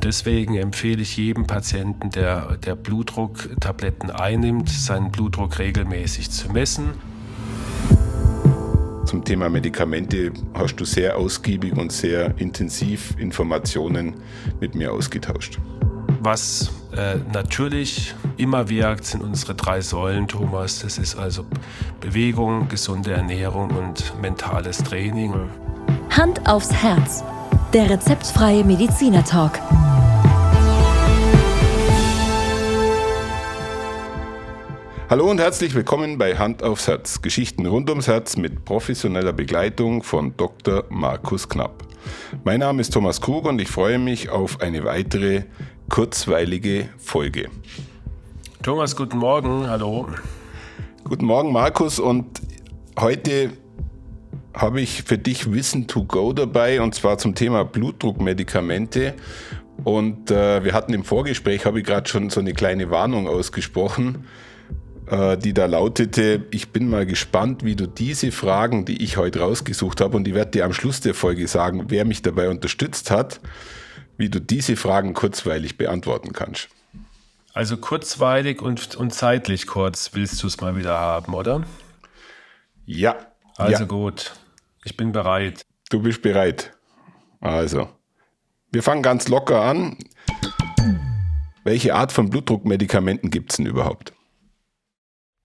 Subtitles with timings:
[0.00, 6.92] Und deswegen empfehle ich jedem Patienten, der, der Blutdrucktabletten einnimmt, seinen Blutdruck regelmäßig zu messen.
[9.04, 14.14] Zum Thema Medikamente hast du sehr ausgiebig und sehr intensiv Informationen
[14.58, 15.58] mit mir ausgetauscht.
[16.20, 20.78] Was äh, natürlich immer wirkt, sind unsere drei Säulen, Thomas.
[20.78, 21.44] Das ist also
[22.00, 25.34] Bewegung, gesunde Ernährung und mentales Training.
[26.08, 27.22] Hand aufs Herz.
[27.74, 29.60] Der rezeptfreie Mediziner Talk.
[35.10, 37.20] Hallo und herzlich willkommen bei Hand aufs Herz.
[37.20, 40.84] Geschichten rund ums Herz mit professioneller Begleitung von Dr.
[40.88, 41.82] Markus Knapp.
[42.44, 45.42] Mein Name ist Thomas Krug und ich freue mich auf eine weitere
[45.88, 47.48] kurzweilige Folge.
[48.62, 49.68] Thomas, guten Morgen.
[49.68, 50.06] Hallo.
[51.02, 51.98] Guten Morgen, Markus.
[51.98, 52.40] Und
[52.96, 53.50] heute
[54.54, 59.14] habe ich für dich Wissen to go dabei und zwar zum Thema Blutdruckmedikamente.
[59.82, 64.24] Und äh, wir hatten im Vorgespräch, habe ich gerade schon so eine kleine Warnung ausgesprochen,
[65.10, 70.00] die da lautete, ich bin mal gespannt, wie du diese Fragen, die ich heute rausgesucht
[70.00, 73.40] habe, und ich werde dir am Schluss der Folge sagen, wer mich dabei unterstützt hat,
[74.16, 76.68] wie du diese Fragen kurzweilig beantworten kannst.
[77.52, 81.64] Also kurzweilig und, und zeitlich kurz willst du es mal wieder haben, oder?
[82.86, 83.16] Ja.
[83.56, 83.88] Also ja.
[83.88, 84.32] gut.
[84.84, 85.62] Ich bin bereit.
[85.90, 86.72] Du bist bereit.
[87.40, 87.88] Also,
[88.70, 89.98] wir fangen ganz locker an.
[91.64, 94.12] Welche Art von Blutdruckmedikamenten gibt es denn überhaupt?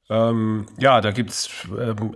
[0.10, 2.16] Ähm, ja, da gibt es ähm,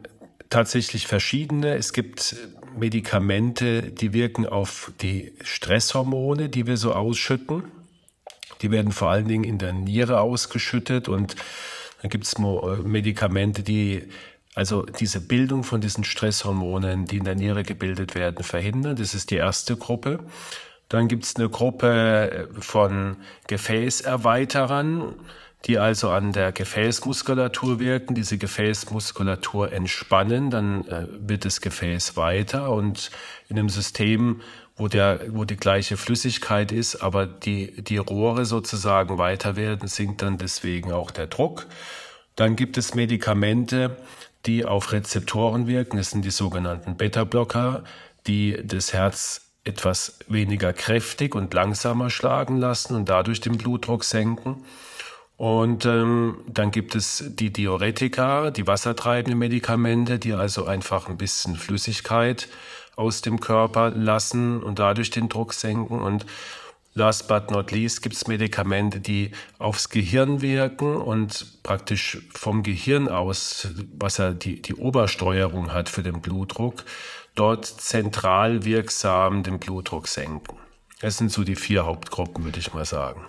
[0.50, 1.76] tatsächlich verschiedene.
[1.76, 2.36] Es gibt
[2.78, 7.64] Medikamente, die wirken auf die Stresshormone, die wir so ausschütten.
[8.62, 11.36] Die werden vor allen Dingen in der Niere ausgeschüttet und
[12.02, 14.04] dann gibt es Medikamente, die
[14.56, 18.96] also diese Bildung von diesen Stresshormonen, die in der Niere gebildet werden, verhindern.
[18.96, 20.20] Das ist die erste Gruppe.
[20.90, 23.18] Dann gibt es eine Gruppe von
[23.48, 25.16] Gefäßerweiterern,
[25.66, 32.72] die also an der Gefäßmuskulatur wirken, diese Gefäßmuskulatur entspannen, dann äh, wird das Gefäß weiter
[32.72, 33.12] und
[33.50, 34.42] in einem System,
[34.78, 40.22] wo, der, wo die gleiche Flüssigkeit ist, aber die, die Rohre sozusagen weiter werden, sinkt
[40.22, 41.68] dann deswegen auch der Druck.
[42.38, 43.98] Dann gibt es Medikamente,
[44.46, 45.98] die auf Rezeptoren wirken.
[45.98, 47.84] Das sind die sogenannten Beta-Blocker,
[48.28, 54.64] die das Herz etwas weniger kräftig und langsamer schlagen lassen und dadurch den Blutdruck senken.
[55.40, 61.56] Und ähm, dann gibt es die Diuretika, die wassertreibenden Medikamente, die also einfach ein bisschen
[61.56, 62.50] Flüssigkeit
[62.98, 66.02] aus dem Körper lassen und dadurch den Druck senken.
[66.02, 66.26] Und
[66.94, 73.08] Last but not least gibt es Medikamente, die aufs Gehirn wirken und praktisch vom Gehirn
[73.08, 76.84] aus, was ja die, die Obersteuerung hat für den Blutdruck,
[77.36, 80.58] dort zentral wirksam den Blutdruck senken.
[81.00, 83.22] Das sind so die vier Hauptgruppen, würde ich mal sagen.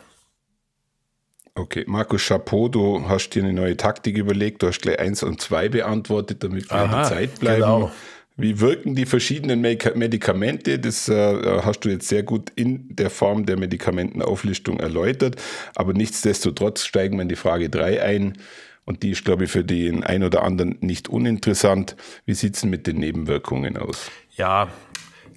[1.54, 4.62] Okay, Markus Chapeau, du hast dir eine neue Taktik überlegt.
[4.62, 7.60] Du hast gleich eins und zwei beantwortet, damit wir Aha, in der Zeit bleiben.
[7.60, 7.92] Genau.
[8.36, 10.78] Wie wirken die verschiedenen Medikamente?
[10.78, 15.36] Das äh, hast du jetzt sehr gut in der Form der Medikamentenauflistung erläutert.
[15.74, 18.38] Aber nichtsdestotrotz steigen wir in die Frage 3 ein.
[18.86, 21.96] Und die ist, glaube ich, für den einen oder anderen nicht uninteressant.
[22.24, 24.10] Wie sieht es mit den Nebenwirkungen aus?
[24.36, 24.70] Ja,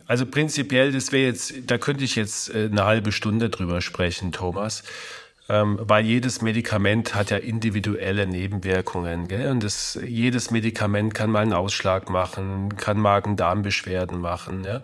[0.05, 4.31] also prinzipiell, das wäre jetzt, da könnte ich jetzt äh, eine halbe Stunde drüber sprechen,
[4.31, 4.83] Thomas
[5.49, 9.27] ähm, weil jedes Medikament hat ja individuelle Nebenwirkungen.
[9.27, 9.51] Gell?
[9.51, 14.63] Und das, jedes Medikament kann mal einen Ausschlag machen, kann Magen-Darm-Beschwerden machen.
[14.63, 14.81] Ja?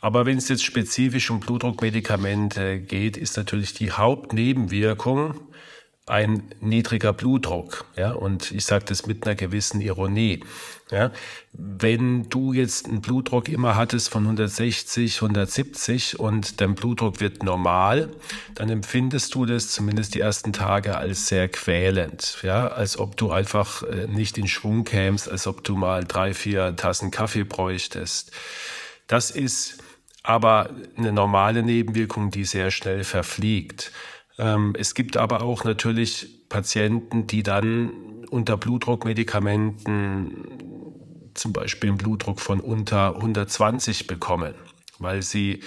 [0.00, 5.40] Aber wenn es jetzt spezifisch um Blutdruckmedikamente geht, ist natürlich die Hauptnebenwirkung
[6.06, 7.84] ein niedriger Blutdruck.
[7.96, 8.12] Ja?
[8.12, 10.44] Und ich sage das mit einer gewissen Ironie.
[10.90, 11.10] Ja,
[11.54, 18.10] wenn du jetzt einen Blutdruck immer hattest von 160, 170 und dein Blutdruck wird normal,
[18.56, 22.36] dann empfindest du das zumindest die ersten Tage als sehr quälend.
[22.42, 26.34] Ja, als ob du einfach äh, nicht in Schwung kämst, als ob du mal drei,
[26.34, 28.32] vier Tassen Kaffee bräuchtest.
[29.06, 29.78] Das ist
[30.22, 33.92] aber eine normale Nebenwirkung, die sehr schnell verfliegt.
[34.38, 37.90] Ähm, es gibt aber auch natürlich Patienten, die dann
[38.30, 44.54] unter Blutdruckmedikamenten zum Beispiel einen Blutdruck von unter 120 bekommen,
[44.98, 45.60] weil sie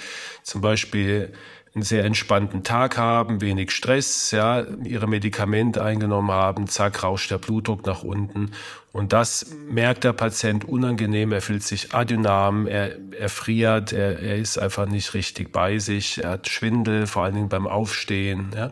[0.43, 1.33] zum Beispiel
[1.75, 7.37] einen sehr entspannten Tag haben, wenig Stress, ja, ihre Medikamente eingenommen haben, zack, rauscht der
[7.37, 8.51] Blutdruck nach unten.
[8.93, 14.37] Und das merkt der Patient unangenehm, er fühlt sich adynam, er, er friert, er, er
[14.37, 18.51] ist einfach nicht richtig bei sich, er hat Schwindel, vor allen Dingen beim Aufstehen.
[18.55, 18.71] Ja.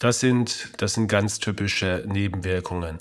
[0.00, 2.98] Das sind, das sind ganz typische Nebenwirkungen.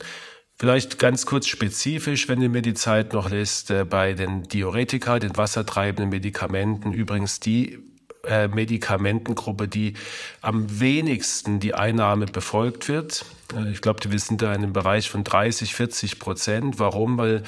[0.59, 5.17] Vielleicht ganz kurz spezifisch, wenn ihr mir die Zeit noch lässt, äh, bei den Diuretika,
[5.17, 7.79] den wassertreibenden Medikamenten, übrigens die
[8.25, 9.93] äh, Medikamentengruppe, die
[10.41, 13.25] am wenigsten die Einnahme befolgt wird.
[13.55, 16.79] Äh, ich glaube, wir sind da in einem Bereich von 30, 40 Prozent.
[16.79, 17.17] Warum?
[17.17, 17.43] Weil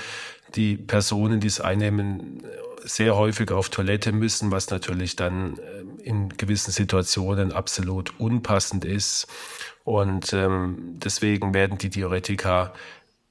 [0.56, 2.44] die Personen, die es einnehmen,
[2.84, 9.28] sehr häufig auf Toilette müssen, was natürlich dann äh, in gewissen Situationen absolut unpassend ist.
[9.84, 12.74] Und ähm, deswegen werden die Diuretika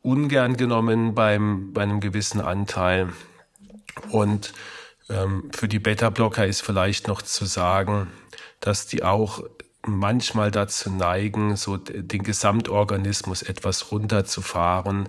[0.02, 3.08] ungern genommen beim, bei einem gewissen Anteil.
[4.10, 4.52] Und
[5.08, 8.08] für die Beta-Blocker ist vielleicht noch zu sagen,
[8.60, 9.42] dass die auch
[9.86, 15.08] manchmal dazu neigen, so den Gesamtorganismus etwas runterzufahren.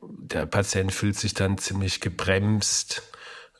[0.00, 3.02] Der Patient fühlt sich dann ziemlich gebremst.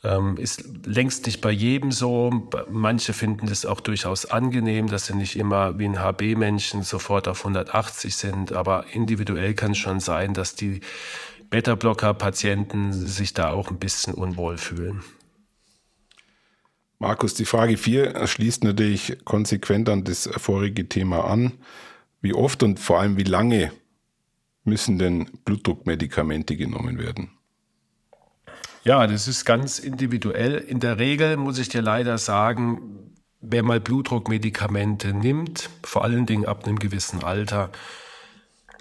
[0.05, 2.49] Ähm, ist längst nicht bei jedem so.
[2.71, 7.41] Manche finden es auch durchaus angenehm, dass sie nicht immer wie ein HB-Männchen sofort auf
[7.41, 8.53] 180 sind.
[8.53, 10.81] Aber individuell kann es schon sein, dass die
[11.51, 15.03] Beta-Blocker-Patienten sich da auch ein bisschen unwohl fühlen.
[16.99, 21.53] Markus, die Frage 4 schließt natürlich konsequent an das vorige Thema an.
[22.21, 23.71] Wie oft und vor allem wie lange
[24.65, 27.31] müssen denn Blutdruckmedikamente genommen werden?
[28.83, 30.57] Ja, das ist ganz individuell.
[30.57, 36.47] In der Regel muss ich dir leider sagen, wer mal Blutdruckmedikamente nimmt, vor allen Dingen
[36.47, 37.71] ab einem gewissen Alter,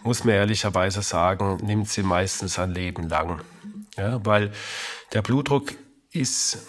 [0.03, 3.41] muss mir ehrlicherweise sagen, nimmt sie meistens ein Leben lang.
[3.95, 4.51] Ja, weil
[5.13, 5.73] der Blutdruck
[6.11, 6.67] ist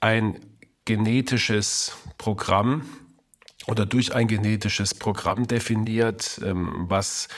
[0.00, 0.49] ein
[0.90, 2.82] genetisches Programm
[3.68, 7.28] oder durch ein genetisches Programm definiert, ähm, was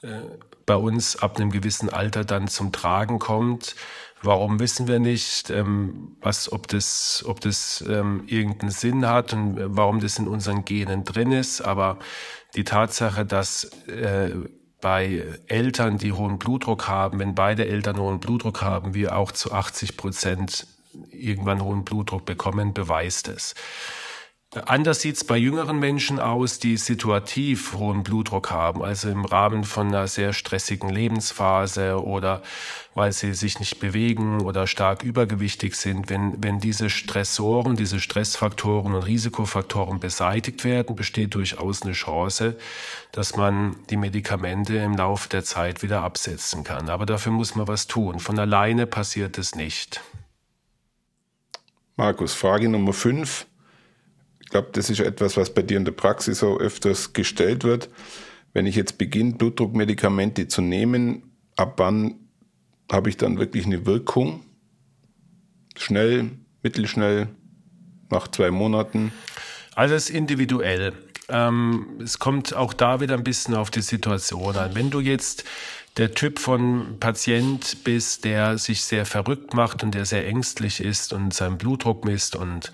[0.00, 0.22] äh,
[0.64, 3.76] bei uns ab einem gewissen Alter dann zum Tragen kommt.
[4.22, 9.58] Warum wissen wir nicht, ähm, was, ob das, ob das ähm, irgendeinen Sinn hat und
[9.76, 11.60] warum das in unseren Genen drin ist.
[11.60, 11.98] Aber
[12.54, 14.30] die Tatsache, dass äh,
[14.80, 19.52] bei Eltern, die hohen Blutdruck haben, wenn beide Eltern hohen Blutdruck haben, wir auch zu
[19.52, 20.66] 80 Prozent
[21.10, 23.54] irgendwann hohen Blutdruck bekommen, beweist es.
[24.66, 29.64] Anders sieht es bei jüngeren Menschen aus, die situativ hohen Blutdruck haben, also im Rahmen
[29.64, 32.42] von einer sehr stressigen Lebensphase oder
[32.94, 36.08] weil sie sich nicht bewegen oder stark übergewichtig sind.
[36.08, 42.56] Wenn, wenn diese Stressoren, diese Stressfaktoren und Risikofaktoren beseitigt werden, besteht durchaus eine Chance,
[43.10, 46.90] dass man die Medikamente im Laufe der Zeit wieder absetzen kann.
[46.90, 48.20] Aber dafür muss man was tun.
[48.20, 50.00] Von alleine passiert es nicht.
[51.96, 53.46] Markus, Frage Nummer 5.
[54.40, 57.88] Ich glaube, das ist etwas, was bei dir in der Praxis auch öfters gestellt wird.
[58.52, 61.22] Wenn ich jetzt beginne, Blutdruckmedikamente zu nehmen,
[61.56, 62.16] ab wann
[62.90, 64.44] habe ich dann wirklich eine Wirkung?
[65.76, 66.32] Schnell,
[66.62, 67.28] mittelschnell,
[68.10, 69.12] nach zwei Monaten?
[69.76, 70.92] Also es ist individuell.
[71.28, 74.74] Ähm, es kommt auch da wieder ein bisschen auf die Situation an.
[74.74, 75.44] Wenn du jetzt
[75.96, 81.12] der Typ von Patient bist, der sich sehr verrückt macht und der sehr ängstlich ist
[81.12, 82.72] und seinen Blutdruck misst und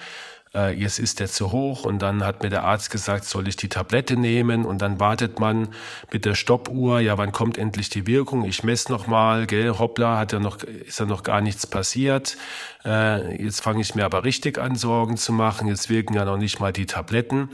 [0.54, 3.56] äh, jetzt ist der zu hoch und dann hat mir der Arzt gesagt, soll ich
[3.56, 5.68] die Tablette nehmen und dann wartet man
[6.12, 8.44] mit der Stoppuhr, ja, wann kommt endlich die Wirkung?
[8.44, 12.36] Ich messe noch mal, gell, hoppla, hat ja noch ist ja noch gar nichts passiert.
[12.84, 16.38] Äh, jetzt fange ich mir aber richtig an Sorgen zu machen, jetzt wirken ja noch
[16.38, 17.50] nicht mal die Tabletten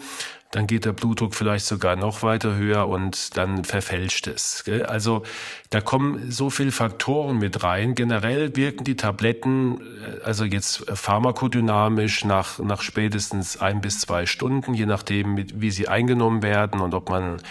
[0.52, 4.64] dann geht der Blutdruck vielleicht sogar noch weiter höher und dann verfälscht es.
[4.87, 5.22] Also
[5.70, 7.94] da kommen so viele Faktoren mit rein.
[7.94, 14.74] Generell wirken die Tabletten, äh, also jetzt pharmakodynamisch nach, nach spätestens ein bis zwei Stunden,
[14.74, 17.43] je nachdem, wie sie eingenommen werden und ob man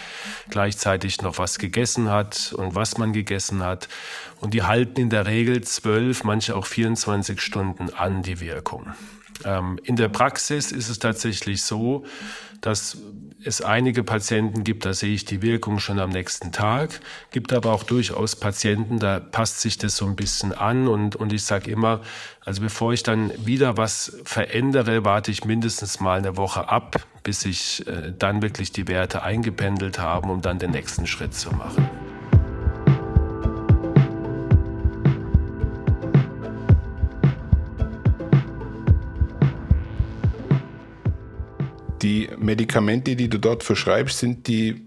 [0.48, 3.88] gleichzeitig noch was gegessen hat und was man gegessen hat.
[4.40, 8.94] Und die halten in der Regel zwölf, manche auch 24 Stunden an die Wirkung.
[9.44, 12.04] Ähm, in der Praxis ist es tatsächlich so,
[12.86, 13.02] dass
[13.44, 17.00] es einige Patienten gibt, da sehe ich die Wirkung schon am nächsten Tag,
[17.30, 21.32] gibt aber auch durchaus Patienten, da passt sich das so ein bisschen an und, und
[21.32, 22.00] ich sage immer,
[22.44, 27.40] also bevor ich dann wieder was verändere, warte ich mindestens mal eine Woche ab, bis
[27.40, 31.88] sich äh, dann wirklich die Werte eingependelt haben, um dann den nächsten Schritt zu machen.
[42.06, 44.86] Die Medikamente, die du dort verschreibst, sind die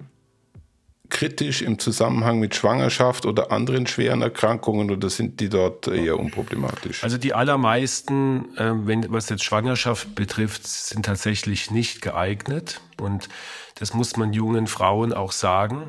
[1.09, 7.03] kritisch im Zusammenhang mit Schwangerschaft oder anderen schweren Erkrankungen oder sind die dort eher unproblematisch?
[7.03, 13.27] Also die allermeisten, äh, wenn, was jetzt Schwangerschaft betrifft, sind tatsächlich nicht geeignet und
[13.75, 15.87] das muss man jungen Frauen auch sagen.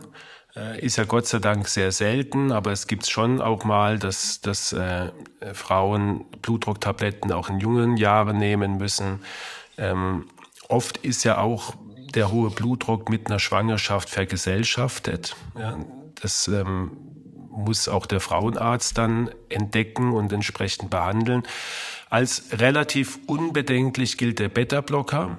[0.57, 4.41] Äh, ist ja Gott sei Dank sehr selten, aber es gibt schon auch mal, dass,
[4.41, 5.13] dass äh,
[5.53, 9.21] Frauen Blutdrucktabletten auch in jungen Jahren nehmen müssen.
[9.79, 10.25] Ähm,
[10.71, 11.75] Oft ist ja auch
[12.15, 15.35] der hohe Blutdruck mit einer Schwangerschaft vergesellschaftet.
[15.59, 15.77] Ja,
[16.23, 16.93] das ähm,
[17.51, 21.43] muss auch der Frauenarzt dann entdecken und entsprechend behandeln.
[22.09, 25.39] Als relativ unbedenklich gilt der Beta-Blocker.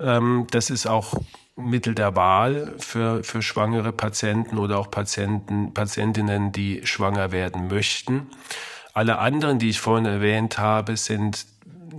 [0.00, 1.14] Ähm, das ist auch
[1.54, 8.26] Mittel der Wahl für, für schwangere Patienten oder auch Patienten, Patientinnen, die schwanger werden möchten.
[8.92, 11.46] Alle anderen, die ich vorhin erwähnt habe, sind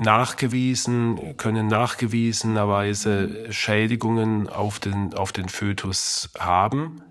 [0.02, 7.02] nachgewiesen, können nachgewiesenerweise Schädigungen auf den, auf den Fötus haben.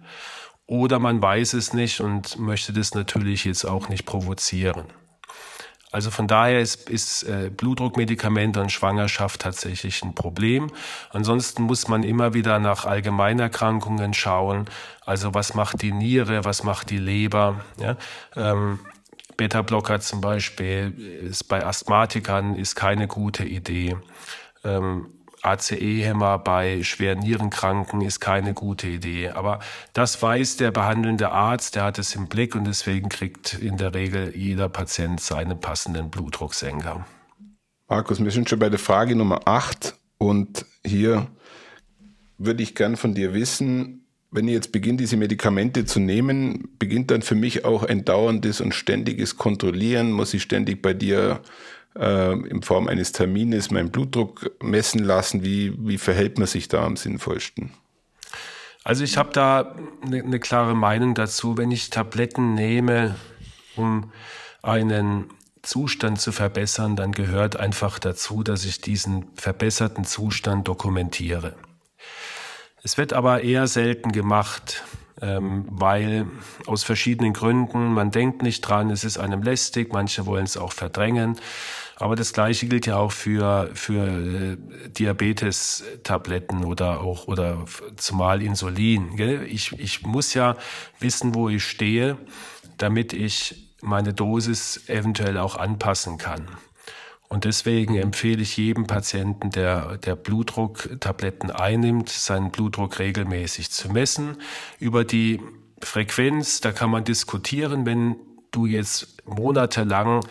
[0.67, 4.85] Oder man weiß es nicht und möchte das natürlich jetzt auch nicht provozieren.
[5.95, 10.73] Also von daher ist, ist äh, Blutdruckmedikamente und Schwangerschaft tatsächlich ein Problem.
[11.11, 14.65] Ansonsten muss man immer wieder nach Allgemeinerkrankungen schauen.
[15.07, 17.61] Also was macht die Niere, was macht die Leber?
[17.79, 17.97] Ja?
[18.35, 18.81] Ähm,
[19.37, 23.97] Beta-Blocker zum Beispiel ist bei Asthmatikern ist keine gute Idee.
[24.65, 25.07] Ähm,
[25.45, 29.29] ACE-Hämmer bei schweren Nierenkranken ist keine gute Idee.
[29.31, 29.61] Aber
[29.93, 33.95] das weiß der behandelnde Arzt, der hat es im Blick und deswegen kriegt in der
[33.95, 37.07] Regel jeder Patient seinen passenden Blutdrucksenker.
[37.89, 41.27] Markus, wir sind schon bei der Frage Nummer 8 und hier
[42.39, 44.04] würde ich gern von dir wissen,
[44.35, 48.61] wenn ihr jetzt beginnt, diese Medikamente zu nehmen, beginnt dann für mich auch ein dauerndes
[48.61, 50.11] und ständiges Kontrollieren?
[50.11, 51.41] Muss ich ständig bei dir
[51.97, 55.45] äh, in Form eines Termines meinen Blutdruck messen lassen?
[55.45, 57.71] Wie, wie verhält man sich da am sinnvollsten?
[58.83, 61.57] Also ich habe da eine, eine klare Meinung dazu.
[61.57, 63.15] Wenn ich Tabletten nehme,
[63.77, 64.11] um
[64.63, 65.27] einen
[65.63, 71.55] Zustand zu verbessern, dann gehört einfach dazu, dass ich diesen verbesserten Zustand dokumentiere.
[72.85, 74.85] Es wird aber eher selten gemacht,
[75.23, 76.27] ähm, weil
[76.67, 80.73] aus verschiedenen Gründen, man denkt nicht dran, es ist einem lästig, manche wollen es auch
[80.73, 81.41] verdrängen.
[81.97, 84.57] Aber das Gleiche gilt ja auch für, für äh,
[84.91, 87.65] Diabetes-Tabletten oder auch, oder
[87.97, 89.17] zumal Insulin.
[89.17, 89.47] Gell?
[89.49, 90.55] Ich, ich muss ja
[91.01, 92.19] wissen, wo ich stehe,
[92.77, 96.49] damit ich meine Dosis eventuell auch anpassen kann.
[97.35, 104.37] Und deswegen empfehle ich jedem Patienten, der, der Blutdrucktabletten einnimmt, seinen Blutdruck regelmäßig zu messen.
[104.79, 105.41] Über die
[105.83, 108.15] Frequenz, da kann man diskutieren, wenn
[108.53, 110.25] du jetzt monatelang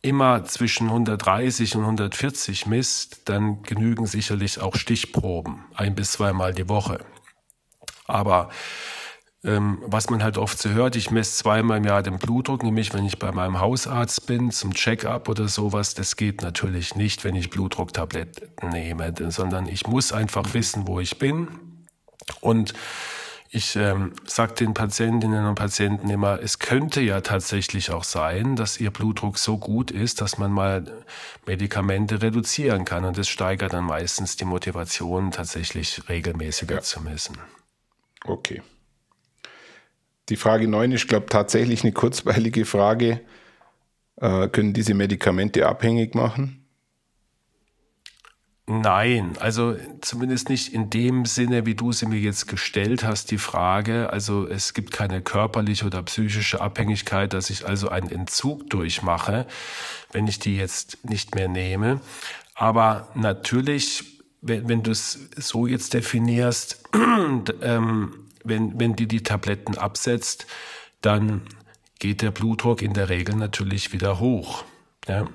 [0.00, 6.68] immer zwischen 130 und 140 misst, dann genügen sicherlich auch Stichproben, ein bis zweimal die
[6.68, 7.04] Woche.
[8.06, 8.50] Aber
[9.44, 12.94] ähm, was man halt oft so hört, ich messe zweimal im Jahr den Blutdruck, nämlich
[12.94, 15.94] wenn ich bei meinem Hausarzt bin zum Check-up oder sowas.
[15.94, 21.18] Das geht natürlich nicht, wenn ich Blutdrucktabletten nehme, sondern ich muss einfach wissen, wo ich
[21.18, 21.48] bin.
[22.40, 22.72] Und
[23.50, 28.80] ich ähm, sage den Patientinnen und Patienten immer, es könnte ja tatsächlich auch sein, dass
[28.80, 30.84] ihr Blutdruck so gut ist, dass man mal
[31.46, 33.04] Medikamente reduzieren kann.
[33.04, 36.80] Und das steigert dann meistens die Motivation, tatsächlich regelmäßiger ja.
[36.80, 37.36] zu messen.
[38.24, 38.62] Okay.
[40.28, 43.20] Die Frage 9 ist, glaube ich, tatsächlich eine kurzweilige Frage.
[44.16, 46.64] Äh, können diese Medikamente abhängig machen?
[48.66, 53.36] Nein, also zumindest nicht in dem Sinne, wie du sie mir jetzt gestellt hast, die
[53.36, 54.10] Frage.
[54.10, 59.46] Also es gibt keine körperliche oder psychische Abhängigkeit, dass ich also einen Entzug durchmache,
[60.12, 62.00] wenn ich die jetzt nicht mehr nehme.
[62.54, 66.84] Aber natürlich, wenn, wenn du es so jetzt definierst,
[67.60, 70.46] ähm, wenn, wenn die die Tabletten absetzt,
[71.00, 71.42] dann
[71.98, 74.64] geht der Blutdruck in der Regel natürlich wieder hoch.
[75.08, 75.26] Ja?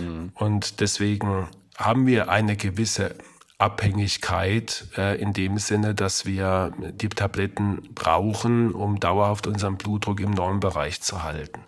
[0.00, 0.32] Mhm.
[0.34, 3.16] Und deswegen haben wir eine gewisse
[3.58, 10.30] Abhängigkeit äh, in dem Sinne, dass wir die Tabletten brauchen, um dauerhaft unseren Blutdruck im
[10.30, 11.60] Normbereich zu halten.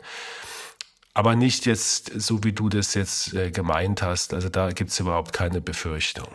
[1.15, 4.35] Aber nicht jetzt so, wie du das jetzt äh, gemeint hast.
[4.35, 6.29] Also da gibt es überhaupt keine Befürchtung.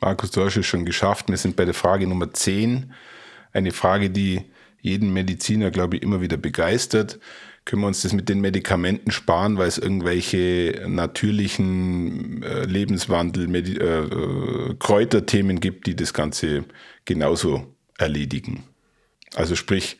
[0.00, 1.28] Markus, du hast es schon geschafft.
[1.28, 2.92] Wir sind bei der Frage Nummer 10
[3.56, 4.42] eine Frage, die
[4.80, 7.18] jeden Mediziner, glaube ich, immer wieder begeistert.
[7.64, 13.76] Können wir uns das mit den Medikamenten sparen, weil es irgendwelche natürlichen äh, Lebenswandel, Medi
[13.76, 16.64] äh, äh, Kräuterthemen gibt, die das Ganze
[17.04, 18.62] genauso erledigen?
[19.34, 19.98] Also sprich,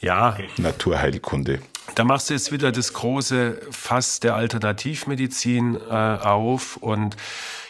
[0.00, 1.60] ja, Naturheilkunde.
[1.96, 7.16] Da machst du jetzt wieder das große Fass der Alternativmedizin äh, auf und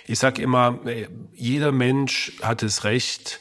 [0.06, 3.40] ich sage immer, äh, jeder Mensch hat das Recht,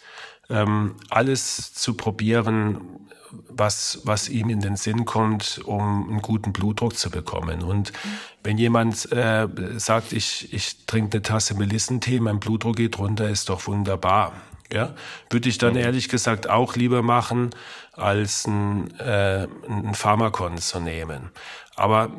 [0.53, 2.79] ähm, alles zu probieren,
[3.50, 7.63] was, was ihm in den Sinn kommt, um einen guten Blutdruck zu bekommen.
[7.63, 7.91] Und
[8.43, 13.50] wenn jemand äh, sagt, ich, ich trinke eine Tasse Melissentee, mein Blutdruck geht runter, ist
[13.50, 14.33] doch wunderbar.
[14.72, 14.95] Ja,
[15.29, 17.51] würde ich dann ehrlich gesagt auch lieber machen,
[17.91, 21.29] als ein, äh, ein Pharmakon zu nehmen.
[21.75, 22.12] Aber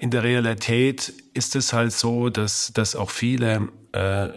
[0.00, 4.28] in der Realität ist es halt so, dass, dass auch viele äh,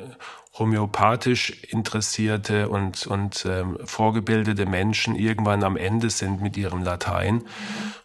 [0.53, 7.43] homöopathisch interessierte und, und ähm, vorgebildete Menschen irgendwann am Ende sind mit ihrem Latein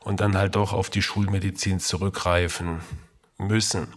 [0.01, 2.81] und dann halt doch auf die Schulmedizin zurückgreifen
[3.37, 3.89] müssen.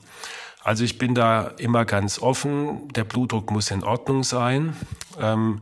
[0.63, 2.89] Also ich bin da immer ganz offen.
[2.89, 4.75] Der Blutdruck muss in Ordnung sein.
[5.19, 5.61] Ähm,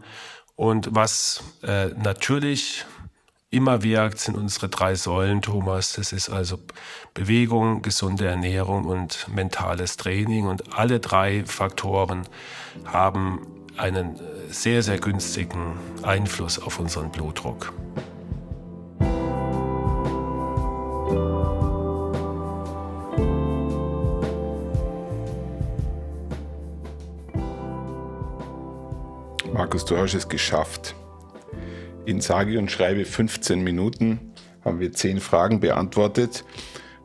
[0.55, 2.85] und was äh, natürlich
[3.51, 5.93] immer wirkt, sind unsere drei Säulen, Thomas.
[5.93, 6.59] Das ist also
[7.13, 10.45] Bewegung, gesunde Ernährung und mentales Training.
[10.47, 12.27] Und alle drei Faktoren
[12.85, 17.73] haben einen sehr, sehr günstigen Einfluss auf unseren Blutdruck.
[29.51, 30.95] Markus, du hast es geschafft.
[32.09, 34.33] In sage und schreibe 15 Minuten
[34.65, 36.43] haben wir 10 Fragen beantwortet.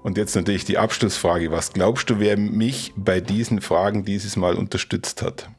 [0.02, 1.50] Und jetzt natürlich die Abschlussfrage.
[1.50, 5.50] Was glaubst du, wer mich bei diesen Fragen dieses Mal unterstützt hat?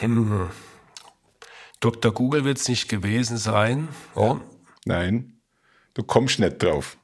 [0.00, 0.50] Hm.
[1.80, 2.12] Dr.
[2.12, 3.88] Google wird es nicht gewesen sein.
[4.14, 4.36] Oh.
[4.84, 5.40] Nein,
[5.94, 6.98] du kommst nicht drauf.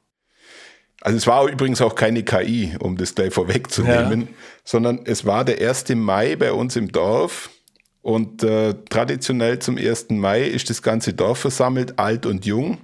[1.01, 4.27] Also es war übrigens auch keine KI, um das gleich vorwegzunehmen, ja.
[4.63, 5.89] sondern es war der 1.
[5.95, 7.49] Mai bei uns im Dorf
[8.03, 10.09] und äh, traditionell zum 1.
[10.09, 12.79] Mai ist das ganze Dorf versammelt, alt und jung.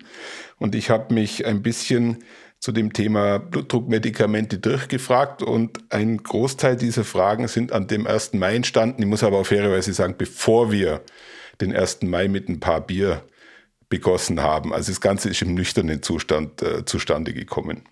[0.58, 2.24] Und ich habe mich ein bisschen
[2.60, 8.34] zu dem Thema Blutdruckmedikamente durchgefragt und ein Großteil dieser Fragen sind an dem 1.
[8.34, 9.02] Mai entstanden.
[9.02, 11.02] Ich muss aber auf fairerweise sagen, bevor wir
[11.60, 12.04] den 1.
[12.04, 13.24] Mai mit ein paar Bier
[13.90, 14.74] begossen haben.
[14.74, 17.84] Also das Ganze ist im nüchternen Zustand äh, zustande gekommen.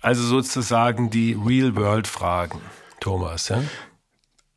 [0.00, 2.60] Also sozusagen die Real-World-Fragen,
[3.00, 3.62] Thomas, ja?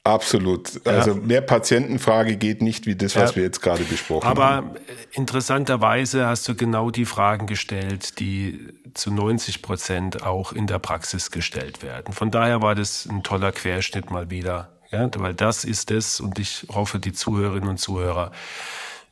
[0.06, 0.86] Absolut.
[0.86, 1.18] Also ja.
[1.18, 3.36] mehr Patientenfrage geht nicht wie das, was ja.
[3.38, 4.70] wir jetzt gerade besprochen Aber haben.
[4.72, 4.80] Aber
[5.12, 11.32] interessanterweise hast du genau die Fragen gestellt, die zu 90 Prozent auch in der Praxis
[11.32, 12.14] gestellt werden.
[12.14, 14.70] Von daher war das ein toller Querschnitt mal wieder.
[14.92, 18.32] Ja, weil das ist es und ich hoffe, die Zuhörerinnen und Zuhörer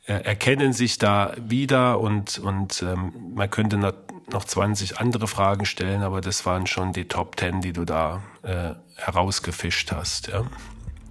[0.06, 6.02] äh, erkennen sich da wieder und, und ähm, man könnte noch 20 andere Fragen stellen,
[6.02, 10.28] aber das waren schon die Top 10, die du da äh, herausgefischt hast.
[10.28, 10.44] Ja.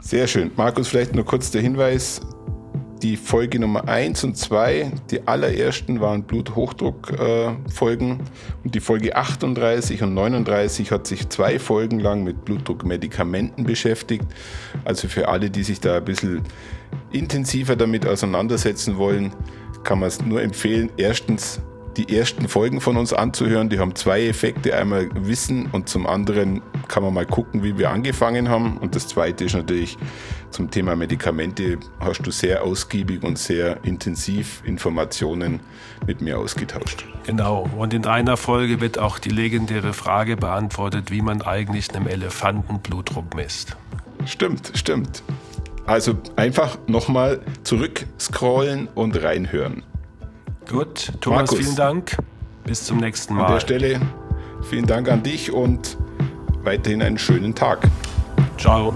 [0.02, 0.52] Sehr schön.
[0.58, 2.22] Markus, vielleicht nur kurz der Hinweis.
[3.04, 8.12] Die Folge Nummer 1 und 2, die allerersten waren Bluthochdruck-Folgen.
[8.12, 14.26] Äh, und die Folge 38 und 39 hat sich zwei Folgen lang mit Blutdruckmedikamenten beschäftigt.
[14.86, 16.42] Also für alle, die sich da ein bisschen
[17.12, 19.32] intensiver damit auseinandersetzen wollen,
[19.84, 20.92] kann man es nur empfehlen.
[20.98, 21.62] Erstens
[21.98, 23.70] die ersten Folgen von uns anzuhören.
[23.70, 24.76] Die haben zwei Effekte.
[24.76, 28.78] Einmal Wissen und zum anderen kann man mal gucken, wie wir angefangen haben.
[28.78, 29.98] Und das zweite ist natürlich
[30.52, 35.62] zum Thema Medikamente hast du sehr ausgiebig und sehr intensiv Informationen
[36.06, 37.06] mit mir ausgetauscht.
[37.26, 37.70] Genau.
[37.78, 42.80] Und in einer Folge wird auch die legendäre Frage beantwortet, wie man eigentlich einem Elefanten
[42.80, 43.76] Blutdruck misst.
[44.26, 45.24] Stimmt, stimmt.
[45.86, 49.84] Also einfach nochmal zurück scrollen und reinhören.
[50.72, 52.16] Gut, Thomas, Markus, vielen Dank.
[52.64, 53.46] Bis zum nächsten Mal.
[53.46, 54.00] An der Stelle
[54.62, 55.98] vielen Dank an dich und
[56.64, 57.90] weiterhin einen schönen Tag.
[58.58, 58.94] Ciao.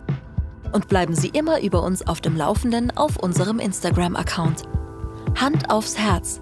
[0.71, 4.63] und bleiben Sie immer über uns auf dem Laufenden auf unserem Instagram-Account.
[5.35, 6.41] Hand aufs Herz